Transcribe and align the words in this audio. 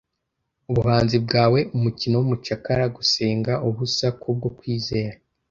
ubuhanzi 0.69 1.17
bwawe 1.25 1.59
umukino 1.75 2.15
wumucakara 2.17 2.85
gusenga 2.97 3.53
ubusa 3.67 4.07
kubwo 4.21 4.47
kwizera 4.57 5.15